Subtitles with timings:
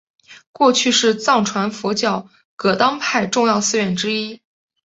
[0.51, 4.41] 过去是藏传佛教噶当派重要寺院之一。